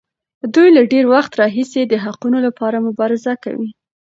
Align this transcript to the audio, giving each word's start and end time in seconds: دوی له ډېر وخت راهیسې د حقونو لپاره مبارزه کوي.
دوی 0.53 0.69
له 0.77 0.81
ډېر 0.91 1.05
وخت 1.13 1.31
راهیسې 1.41 1.81
د 1.87 1.93
حقونو 2.03 2.37
لپاره 2.47 2.83
مبارزه 2.87 3.33
کوي. 3.43 3.69